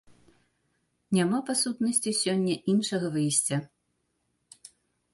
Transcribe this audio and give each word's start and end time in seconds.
Няма 1.17 1.39
па 1.51 1.57
сутнасці 1.61 2.11
сёння 2.23 2.57
іншага 2.75 3.07
выйсця. 3.19 3.57